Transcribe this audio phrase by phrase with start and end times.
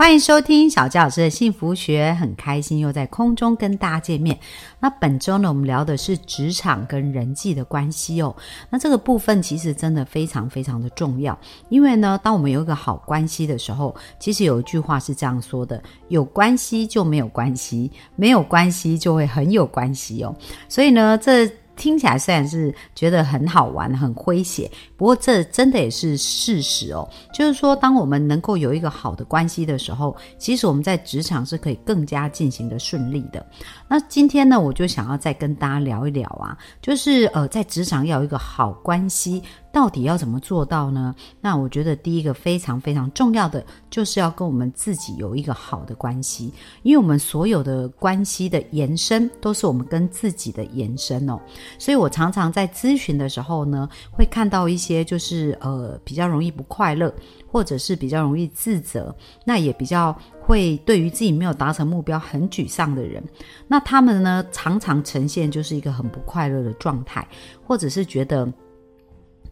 [0.00, 4.38] 欢迎收听小纪老师的幸福学，很开心又在空中跟大家见面。
[4.80, 8.34] 那本周呢，我们聊的是职场跟人际的关系哦。
[8.70, 20.34] 那这个部分其实真的非常非常的重要，因为呢，当我们有一个好关系的时候，其实有一句话是这样说的：有关系就没有关系，没有关系就会很有关系哦。
[20.66, 21.46] 所以呢，这。
[21.80, 27.08] 听起来虽然是觉得很好玩、很诙谐，不过这真的也是事实哦。
[27.32, 33.44] 就是说，当我们能够有一个好的关系的时候，其实我们在职场是可以更加进行的顺利的。
[33.88, 39.42] 那今天呢，我就想要再跟大家聊一聊啊，就是呃，在职场要有一个好关系。
[39.72, 41.14] 到底要怎么做到呢？
[41.40, 51.38] 那我觉得第一个非常非常重要的，就是要跟我们自己有一个好的关系，因为我们所有的关系的延伸，都是我们跟自己的延伸哦。
[51.78, 57.12] 所以我常常在咨询的时候呢，会看到一些就是呃比较容易不快乐，
[57.46, 63.22] 或者是比较容易自责，那也比较会对于自己没有达成目标很沮丧的人，
[63.68, 67.26] 那他们呢常常呈现就是一个很不快乐的状态，
[67.64, 68.52] 或者是觉得。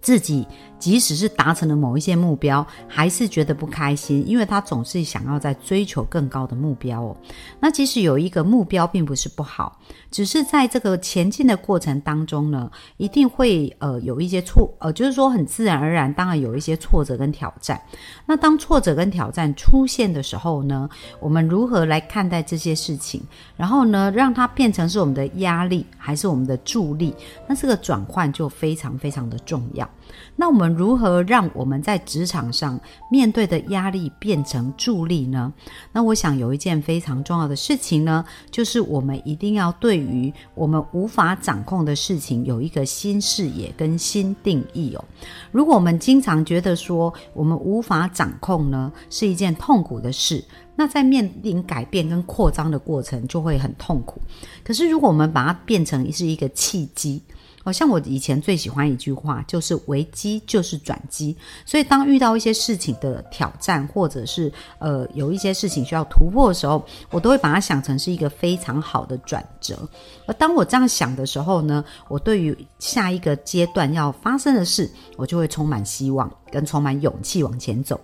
[0.01, 0.47] 自己
[0.79, 7.17] 即使是达成了某一些目标，还是觉得不开心，因为他总是想要在追求更高的目标哦。
[7.59, 9.79] 那其实有一个目标并不是不好，
[10.11, 17.81] 只是在这个前进的过程当中呢，一定会呃有一些挫呃，就是说很自然而然，当然有一些挫折跟挑战。
[18.25, 20.89] 那当挫折跟挑战出现的时候呢，
[21.19, 23.21] 我们如何来看待这些事情？
[23.57, 27.13] 然后呢，让它变成是我们的压力还是我们的助力？
[27.49, 29.88] 那这个转换就非常非常的重要。
[30.37, 32.79] 那我们如何让我们在职场上
[33.11, 35.53] 面对的压力变成助力呢？
[35.93, 45.05] 那我想有一件非常重要的事情呢，就是我们一定要对于我们无法掌控的事情有一个新视野跟新定义哦。
[45.51, 50.45] 如果我们经常觉得说我们无法掌控呢，是一件痛苦的事，
[50.77, 54.23] 那在面临改变跟扩张的过程就会很痛苦。
[54.63, 57.21] 可是如果我们把它变成是一个契机，
[57.69, 61.37] 好像我以前最喜欢一句话，就是危机就是转机。
[61.67, 69.87] 所以当遇到一些事情的挑战，或者是呃有一些事情需要突破的时候，我都会把它想成是一个非常好的转折。
[70.27, 78.01] 而当我这样想的时候呢，我对于下一个阶段要发生的事，我就会充满希望跟充满勇气往前走。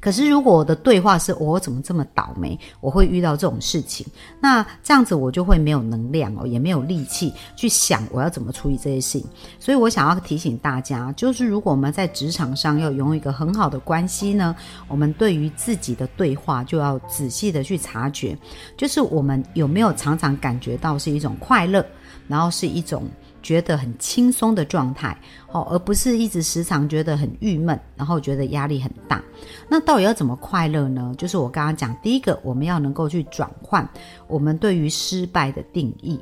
[0.00, 4.06] 可是，如果我的对话是我怎么这么倒霉，我会遇到这种事情，
[4.40, 9.28] 那这样子我就会没有能量哦，也没有力气去想我要怎么处理这些事情。
[9.58, 14.54] 所以我想要提醒大家，就是如果我们在职场上要拥有一个很好的关系呢，
[14.88, 18.36] 我们对于自己的对话就要仔细的去察觉，
[18.76, 21.84] 就是我们有没有常常感觉到是一种快乐，
[22.28, 23.08] 然后是一种。
[23.46, 25.16] 觉得很轻松的状态，
[25.52, 29.22] 哦，而不是一直时常觉得很郁闷，然后觉得压力很大。
[29.68, 31.14] 那到底要怎么快乐呢？
[31.16, 33.88] 就是我刚刚讲，第一个，我们要能够去转换
[34.26, 36.18] 我们对于失败的定义。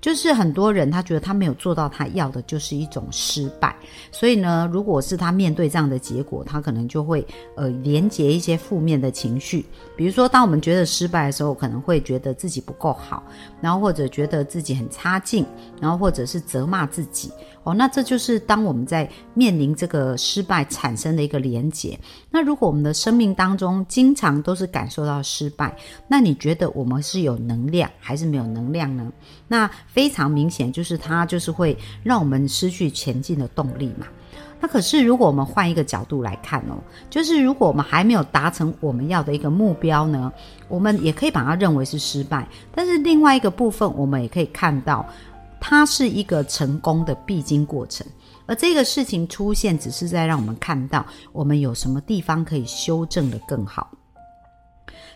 [0.00, 3.74] 就是很多人他觉得他没有做到他要的，就是一种失败。
[4.12, 9.66] 所以呢，如果是他面对这样的结果，他可能就会呃连接一些负面的情绪。
[9.96, 13.22] 比如说，当我们觉得失败的时候，可能会觉得自己不够好，
[13.60, 15.44] 然后或者觉得自己很差劲，
[15.80, 17.30] 然后或者是责骂自己。
[17.64, 21.98] 哦，那这就是当我们在面临这个失败产生的一个连结。
[22.30, 25.76] 那如果我们的生命当中经常都是感受到失败，
[26.08, 29.12] 那你觉得我们是有能量还是没有能量呢？
[29.48, 34.06] 那非常明显，就是它就是会让我们失去前进的动力嘛。
[34.60, 36.74] 那可是如果我们换一个角度来看哦，
[37.08, 40.32] 就是如果我们还没有达成我们要的一个目标呢，
[40.68, 42.48] 我们也可以把它认为是失败。
[42.74, 45.06] 但是另外一个部分，我们也可以看到。
[45.60, 48.06] 它是一个成功的必经过程，
[48.46, 53.90] 而这个事情出现，只是在让我们看到我们有什么地方可以修正的更好。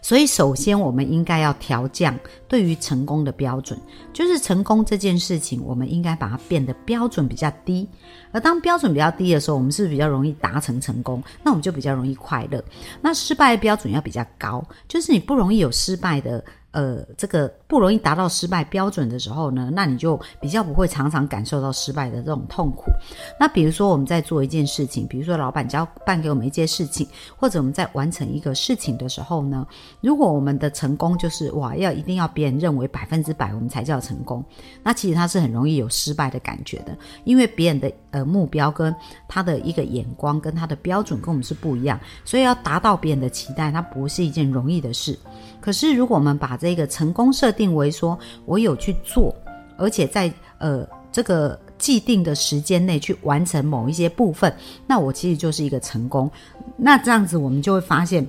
[0.02, 2.18] 所以，首先我们应该要调降
[2.48, 3.78] 对于成功的标准，
[4.12, 7.88] 就是成功这件事情，我们应该把它变得标准比较低。
[8.32, 12.62] 而当标准比较低的时候，我们是比较容易达成成功，那我们就比较容易快乐。
[13.00, 16.44] 那失败的标准要比较高，就是你不容易有失败的。
[16.72, 22.90] 呃，这个不容易达到失败标准的时候呢，那你就比较不会常常感受到失败的这种痛苦。
[23.38, 29.66] 那比如说我们在做一件事情，比如说老板交办给我们一件事情，或者我们在完成一个事情的时候呢，
[30.00, 34.44] 如果我们的成功就是哇，要一定要别人认为百分之百我们才叫成功，
[34.82, 38.94] 那其实它是很容易有失败的感觉的，因为别人的呃目标跟
[39.28, 45.18] 他的一个眼光跟他的标准跟我们是不一样，所以要达到别人的期待，它不是一件容易的事。
[45.62, 49.34] 可是如果我们把这个成功设定为说，我有去做，
[49.78, 54.52] 而且在呃这个既定的时间内去完成某一些部分，
[54.86, 56.28] 那我其实就是一个成功。
[56.76, 58.26] 那这样子我们就会发现，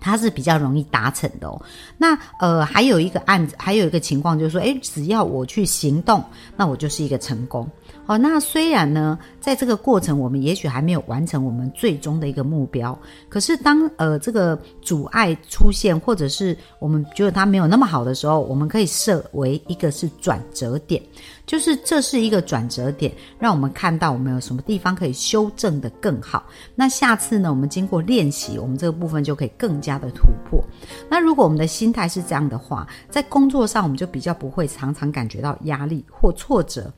[0.00, 1.60] 它是比较容易达成的哦。
[1.98, 6.24] 那呃还有一个案子，还有一个情况就是说，诶，只要我去行动，
[6.56, 7.68] 那我就是一个成功。
[8.06, 12.96] 好，那虽然呢，在这个过程我们也许还没有完成我们最终的一个目标，
[13.28, 21.02] 可是当呃这个阻碍出现，或者是我们觉得它没有那么好的时候，我们可以设为一个是转折点，
[21.46, 26.46] 就是这是一个转折点，让我们看到我们有什么地方可以修正的更好。
[26.76, 30.62] 那下次呢，我们经过练习，我们这个部分就可以更加的突破。
[31.10, 36.88] 那如果我们的心态是这样的话，在工作上我们就比较不会常常感觉到压力或挫折。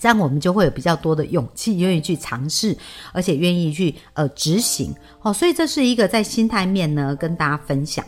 [0.00, 2.76] 这样我们就会有比较多的勇气，愿意去尝试，
[3.12, 5.30] 而且愿意去呃执行哦。
[5.32, 8.02] 所以这是一个在心态面呢跟大家分享。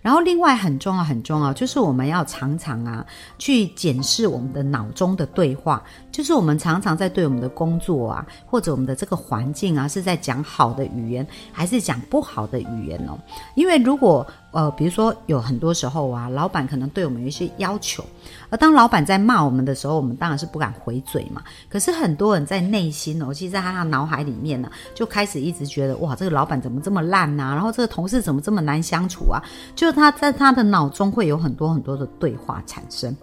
[0.00, 3.04] 然后另外很重要很重要就是我们要常常啊
[3.38, 13.18] 去检视我们的脑中的对话，就是我们常常在对我们的工作啊或者我们的这个环境啊是在讲好的语言还是讲不好的语言哦。
[13.54, 18.04] 因为如果呃比如说有很多时候啊，老板可能对我们有一些要求。
[18.50, 21.42] 而当老板在骂我们的时候，我们当然是不敢回嘴嘛。
[21.68, 27.52] 可是很多人在内心哦，其实在他的脑海里面呢，就开始一直觉得哇，这个老板怎么这么烂呐？
[27.54, 29.42] 然后这个同事怎么这么难相处啊？
[29.74, 33.14] 就是他在他的脑中会有很多很多的对话产生。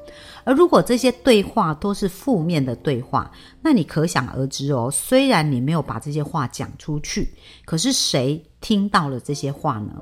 [0.44, 3.32] 而如果这些对话都是负面的对话，
[3.62, 4.90] 那你可想而知哦。
[4.92, 7.34] 虽然你没有把这些话讲出去，
[7.66, 9.94] 可是谁听到了这些话呢？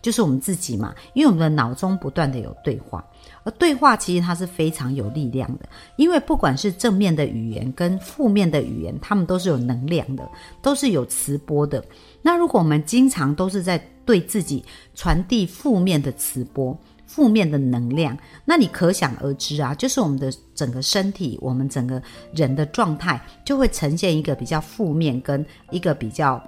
[0.00, 3.04] 就是我们自己嘛，因为我们的脑中不断的有对话。
[3.42, 10.26] 而对话其实它是非常有力量的，因为不管是正面的语言跟负面的语言，它们都是有能量的，
[10.62, 11.84] 都是有磁波的。
[12.22, 16.76] 那如果我们经常都是在对自己传递负面的磁波、
[17.06, 22.02] 负面的能量，那你可想而知啊，就是我们的整个身体、我们整个
[22.34, 26.42] 人的状态就会呈现一个比较负面跟一个比较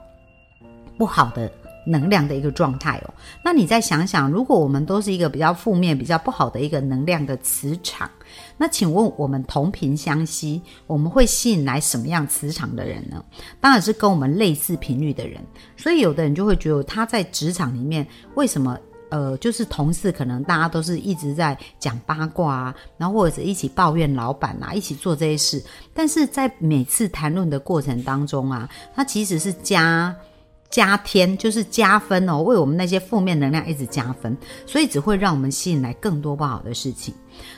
[0.98, 1.48] 不好的。
[1.84, 3.14] 能量的一个状态哦，
[3.44, 8.08] 那你再想想，如果我们都是一个比较负面、比较不好的一个能量的磁场，
[8.56, 13.24] 那请问我们同频相吸，我们会吸引来什么样磁场的人呢？
[13.60, 15.40] 当然是跟我们类似频率的人。
[15.76, 18.06] 所以有的人就会觉得他在职场里面
[18.36, 18.78] 为什么
[19.10, 30.14] 呃，就是同事可能大家都是一直在讲八卦啊，然后或者是一起抱怨老板啊，一起做这些事，但是在每次谈论的过程当中啊，他其实是加。
[30.72, 34.34] 加添就是加分哦，为我们那些负面能量一直加分，
[34.66, 37.14] 所以只会让我们吸引来更多不好的事情。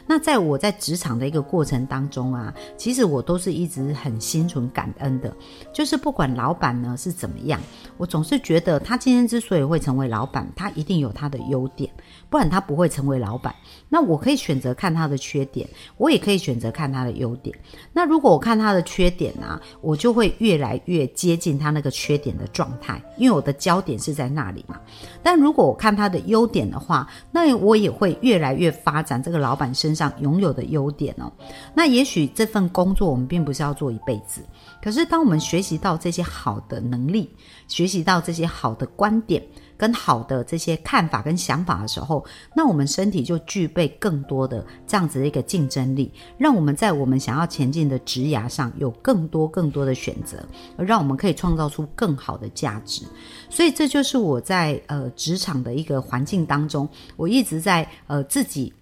[0.06, 5.34] 那在我在职场的一个过程当中啊，其实我都是一直很心存感恩的。
[5.72, 7.60] 就是不管老板呢是怎么样，
[7.96, 11.90] 我总是觉得他今天之所以会成为老板，他一定有他的优点，
[12.28, 13.54] 不然他不会成为老板。
[13.88, 17.56] 那我可以选择看他的缺点，我也可以选择看他的优点。
[17.92, 24.80] 那如果我看他的缺点呢，我就会越来越接近他那个缺点的状态，因为我的焦点是在那里嘛。
[25.22, 31.32] 但如果我看他的优点的话，那我也会越来越发展这个老板身上拥有的优点哦。
[31.72, 34.40] 那也许这份工作我们并不是要做一辈子，
[34.82, 37.30] 可是当我们学习到这些好的能力，
[37.68, 39.40] 学习到这些好的观点。
[39.76, 42.24] 跟好的这些看法跟想法的时候，
[42.54, 50.38] 那我们身体就具备更多的这样子的一个竞争力，让我们在我们想要前进的职涯上有更多更多的选择，
[50.78, 53.02] 让我们可以创造出更好的价值。
[53.50, 58.72] 所以这就是我在呃职场的一个环境当中，我一直在呃自己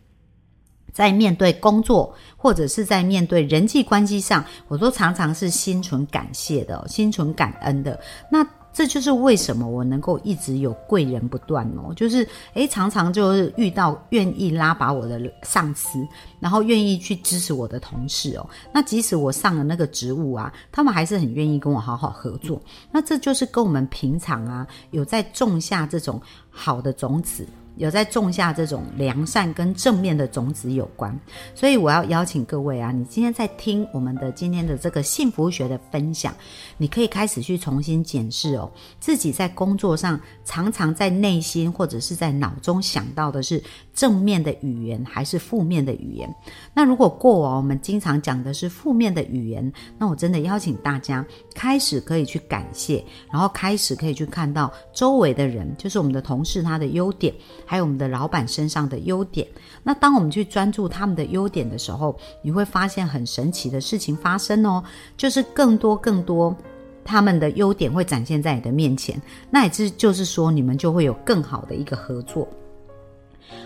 [0.92, 7.98] 在面对工作或者是在面对人际关系上，我都常常是心存感谢的，心存感恩的。
[8.30, 8.46] 那。
[8.74, 15.98] 这就是为什么我能够一直有贵人不断哦，就是诶，常常就是遇到愿意拉拔我的上司，
[16.40, 18.48] 然后愿意去支持我的同事哦。
[18.72, 22.58] 那即使我上了那个职务啊，他们还是很愿意跟我好好合作。
[22.90, 26.18] 那这就是跟我们平常啊有在种下这种
[26.50, 27.46] 好的种子，
[27.76, 31.18] 有在种下这种良善跟正面的种子有关。
[31.54, 36.34] 所以我要邀请各位啊，你今天在听我们的今天的这个幸福学的分享，
[36.76, 43.62] 你可以开始去重新检视哦，自己在工作上常常在内心或者是在脑中想到的是
[43.94, 46.32] 正面的语言还是负面的语言。
[46.74, 51.24] 那如果过往我们经常讲的是负面的语言，那我真的邀请大家
[51.54, 57.34] 开始可以去感谢，然后开始可以去看到周围的人，就是我们的同事他的优点，
[57.72, 59.48] 还有我们的老板身上的优点。
[59.82, 64.84] 那当我们去专注他们的优点的时候，你会发现很神奇的事情发生哦，
[65.16, 66.54] 就是更多更多
[67.02, 69.18] 他们的优点会展现在你的面前。
[69.48, 72.46] 那也是就是说，你们就会有更好的一个合作。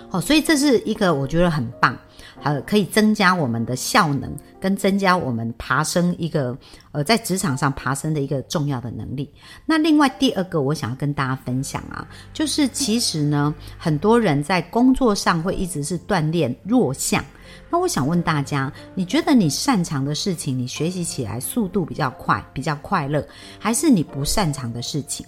[0.09, 1.97] 好，所以这是一个我觉得很棒。
[2.43, 4.31] 呃，可以增加我们的效能，
[4.61, 6.57] 跟增加我们爬升一个
[6.93, 9.33] 呃，在职场上爬升的一个重要的能力。
[9.65, 17.25] 那另外第二个，我想要跟大家分享啊，就是其实呢，很多人在工作上会一直是锻炼弱项。
[17.71, 23.27] 那我想问大家，你觉得你擅长的事情，你学习起来速度比较快，比较快乐，
[23.59, 25.27] 还是你不擅长的事情？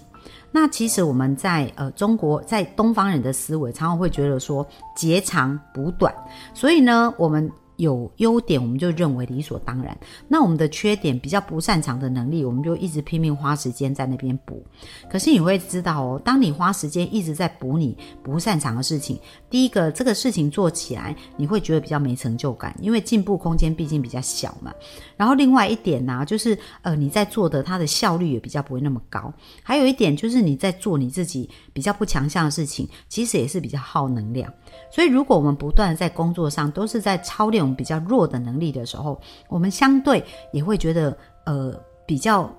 [0.51, 6.13] 那其实我们在呃中国，在东方人的思维，常常会觉得说截长补短，
[6.53, 7.51] 所以呢，我们。
[7.79, 9.97] 有优点，我们就认为理所当然。
[10.27, 14.61] 那我们的缺点，比较不擅长的能力，我们就一直拼命花时间在那边补。
[15.09, 19.17] 可是你会知道哦，当你花时间一直在补你不擅长的事情，
[19.49, 24.73] 第一个，这个事情做起来你会觉得比较没成就感，因为进步空间毕竟比较小嘛。
[25.15, 29.33] 然后另外一点呢，就是呃你在做的它的效率也比较不会那么高。
[29.63, 34.51] 还有一点就是你在做你自己比较不强项的事情，其实也是比较耗能量。
[34.91, 37.79] 所以如果我们不断在工作上都是在操练我们。
[37.79, 40.21] 比较弱的能力的时候，我们相对
[40.51, 41.73] 也会觉得呃
[42.05, 42.53] 比较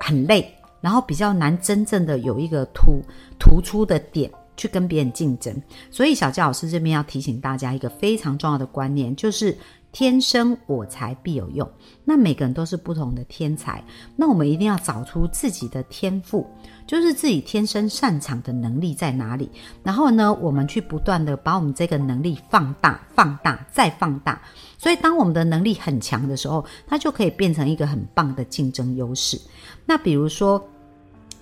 [0.00, 0.50] 很累，
[0.80, 3.02] 然后比较难真正的有一个突
[3.38, 5.54] 突出的点去跟别人竞争。
[5.90, 9.54] 所以小教老师这边要提醒大家一个非常重要的观念，就是
[9.98, 11.66] 天生我材必有用。
[12.04, 13.82] 那每个人都是不同的天才，
[14.14, 16.46] 那我们一定要找出自己的天赋。
[16.86, 19.50] 就是自己天生擅长的能力在哪里，
[19.82, 24.38] 然后呢，我们去不断的把我们这个能力放大、放大、再放大。
[24.76, 29.40] 所以，当我们的能力很强的时候，它就可以变成一个很棒的竞争优势。
[29.86, 30.62] 那比如说，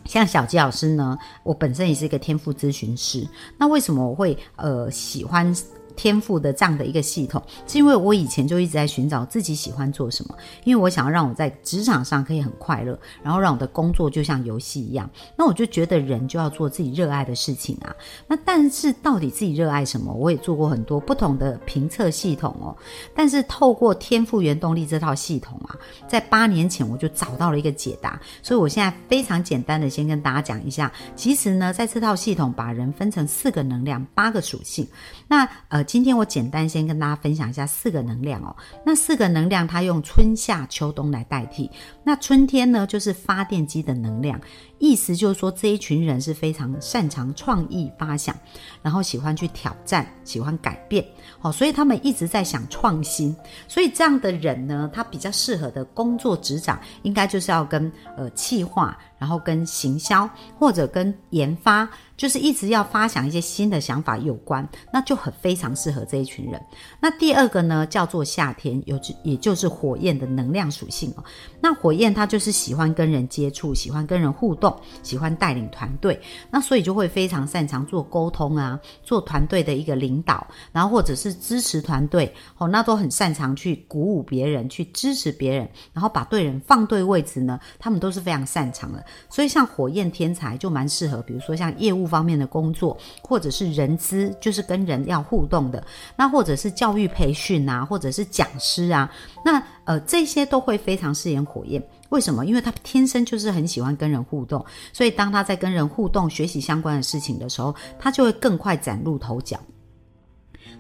[0.05, 3.27] 像小吉老师呢，我本身也是一个天赋咨询师。
[3.59, 5.53] 那为什么我会呃喜欢？
[5.97, 15.09] 天赋的这样的一个系统，是因为我以前就一直在寻找自己喜欢做什么，因为我想要让我在职场上可以很快乐，然后让我的工作就像游戏一样。
[15.37, 17.95] 那我就觉得人就要做自己热爱的事情啊。
[18.27, 20.13] 那但是到底自己热爱什么？
[20.13, 22.77] 我也做过很多不同的评测系统哦。
[23.15, 25.77] 但是透过天赋原动力这套系统啊，
[26.09, 28.21] 在八年前我就找到了一个解答。
[28.43, 34.85] 所以我现在非常简单的先跟大家讲一下，其实呢，在这套系统把人分成四个能量，八个属性。
[35.29, 35.84] 那呃。
[35.85, 38.55] 今天我简单先跟大家分享一下四个能量哦。
[38.85, 41.71] 那四个能量，它用春夏秋冬来代替。
[42.03, 44.41] 那春天呢，就是发电机的能量。
[44.85, 48.37] 意思就是说，这一群人是非常擅长创意发想，
[48.83, 51.03] 然后喜欢去挑战，喜欢改变，
[51.39, 53.35] 好，所以他们一直在想创新。
[53.67, 66.61] 所以这样的人呢，他比较适合的工作职掌，应该就是要跟呃企划，然后跟行销或者跟研发，就是一直要发想一些新的想法有关，那就很非常适合这一群人。
[67.01, 71.25] 那第二个呢，叫做夏天，有也就是火焰的能量属性哦。
[71.59, 74.74] 那火焰它就是喜欢跟人接触，喜欢跟人互动。
[75.03, 82.33] 喜欢带领团队，那所以就会非常擅长做沟通啊，做团队的一个领导，然后或者是支持团队。
[82.59, 89.05] 哦，那都很擅长去鼓舞别人，去支持别人，然后把对人放对位置呢，他们都是非常擅长的。
[89.29, 95.85] 所以像火焰天才就蛮适合，比如说像业务方面的工作，或者是人资，就是跟人要互动的，
[96.17, 99.11] 那或者是教育培训啊，或者是讲师啊，
[99.45, 101.83] 那呃这些都会非常适合火焰。
[102.11, 102.47] 为什么？
[102.47, 109.59] 因为他天生就是很喜欢跟人互动，所以当他在跟人互动、学习相关的事情的时候，他就会更快崭露头角。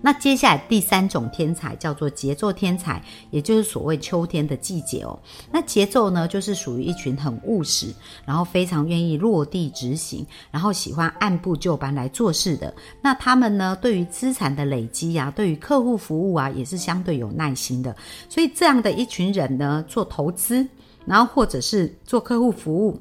[0.04, 5.18] 那接下来第三种天才叫做节奏天才，也就是所谓秋天的季节哦。
[5.50, 7.86] 那节奏呢，就是属于一群很务实，
[8.26, 12.74] 然后非常愿意落地执行，然后喜欢按部就班来做事的。
[13.00, 17.96] 那他们呢，对于资产的累积呀，对于客户服务啊，也是相对有耐心的。
[18.28, 20.68] 所以这样的一群人呢，做投资。
[21.06, 22.98] 然后或者是做客户服务，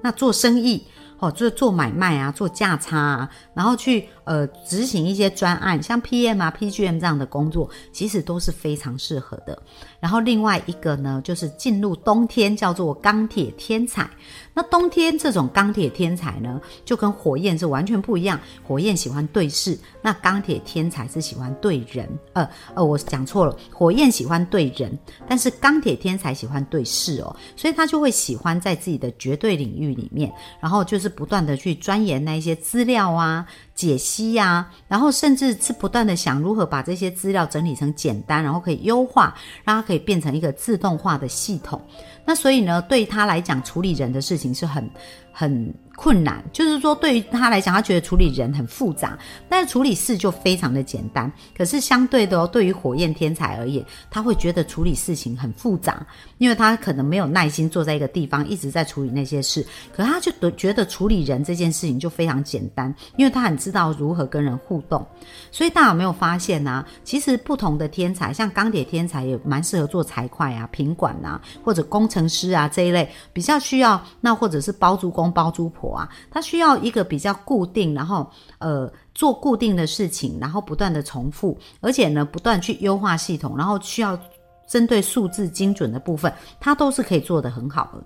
[0.00, 0.80] 那做生意
[1.18, 4.08] 哦，就是做买卖啊，做价差啊，然后去。
[4.30, 9.60] 呃执行一些专案，像 PM 啊、PGM 这样的工作，其实都是非常适合的。
[9.98, 14.08] 然后另外一个呢，就是进入冬天，叫做钢铁天才。
[14.54, 18.38] 那冬天这种钢铁天才呢，就跟火焰是完全不一样。
[18.62, 22.08] 火焰喜欢对事，那钢铁天才是喜欢对人。
[22.34, 24.96] 呃呃，我讲错了，火焰喜欢对人，
[25.28, 33.44] 但是钢铁天才喜欢对事哦，所以他就会喜欢在自己的绝对领域里面，然后就是不断的去钻研那一些资料啊。
[33.80, 39.34] 解析呀，然后甚至是不断的想如何把这些资料整理成简单，然后可以优化，
[39.64, 41.80] 让它可以变成一个自动化的系统。
[42.26, 44.90] 那所以呢，对他来讲，处理人的事情是很
[45.32, 45.74] 很。
[46.00, 49.18] 困难就是说，对于他来讲，他觉得处理人很复杂，
[49.50, 51.30] 但是处理事就非常的简单。
[51.54, 56.06] 可是相对的哦，对于火焰天才而言，他会觉得处理事情很复杂，
[56.38, 59.62] 因为他可能没有耐心坐在一个地方一直在处理那些事。
[59.94, 65.06] 可他就觉得处理人这件事情就非常简单，因为他很知道如何跟人互动。
[65.50, 66.82] 所以大家有没有发现呢？
[67.04, 75.89] 其实不同的天才，像钢铁天才也蛮适合做财会啊、品管啊，或者工程师啊这一类比较需要，那或者是包租公、包租婆。
[75.90, 84.18] 啊，他需要一个比较固定，然后呃做固定的事情，然后不断的重复，而且呢不断去优化系统，然后需要
[84.68, 88.04] 针对数字精准的部分，它都是可以做得很好的。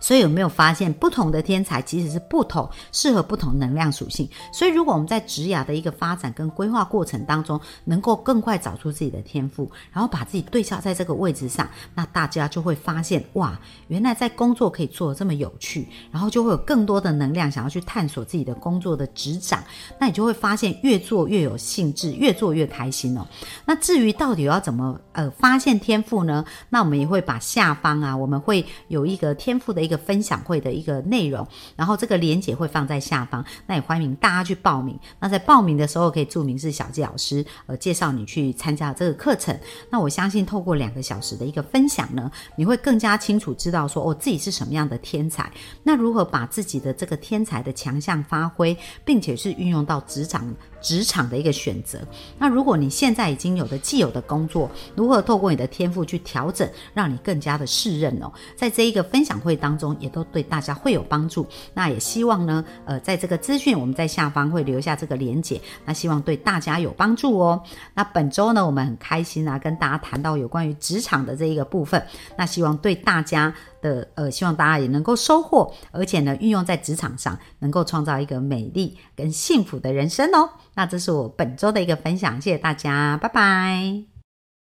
[0.00, 4.28] 所以有没有发现，不同的天才其实是不同适合不同能量属性。
[4.52, 19.62] 所以如果我们在职涯的一个发展跟规划过程当中，能够更快找出自己的天赋，然后把自己对焦在这个位置上，那大家就会发现，哇，原来在工作可以做的这么有趣，然后就会有更多的能量想要去探索自己的工作的职掌。
[19.98, 23.26] 那你就会发现，越做越有兴致，越做越开心哦。
[23.64, 26.44] 那至于到底要怎么呃发现天赋呢？
[26.68, 34.98] 那我们也会把下方啊，我们会有一个天的一个分享会的一个内容，然后这个链接会放在下方，那也欢迎大家去报名。
[35.20, 39.54] 那在报名的时候可以注明是小纪老师，呃，介绍你去参加这个课程。
[39.90, 45.52] 那我相信透过两个小时的一个分享呢，你会更加清楚知道说我自己是什么样的天才，
[45.82, 50.42] 那如何把自己的这个天才的强项发挥，并且是运用到职场。
[50.82, 52.00] 职场的一个选择。
[52.38, 58.30] 那如果你现在已经有的既有的工作，如何透过你的天赋去调整，让你更加的适任哦？
[58.56, 61.46] 在这一个分享会当中，也都对大家会有帮助。
[61.72, 67.62] 那也希望呢，呃，在这个资讯我们在下方会留下这个连结，那希望对大家有帮助哦。
[67.94, 72.04] 那本周呢，我们很开心啊，跟大家谈到有关于职场的这一个部分，
[72.36, 73.54] 那希望对大家。
[73.82, 80.48] 的呃，希望大家也能够收获，而且呢，运用在职场上，能够创造一个美丽跟幸福的人生哦。
[80.74, 84.11] 那这是我本周的一个分享，谢谢大家，拜拜。